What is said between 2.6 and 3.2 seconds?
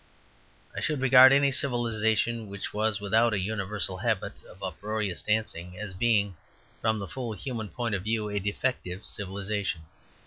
was